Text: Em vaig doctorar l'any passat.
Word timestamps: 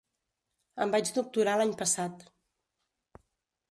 Em 0.85 0.95
vaig 0.95 1.13
doctorar 1.19 1.55
l'any 1.61 1.77
passat. 1.85 2.29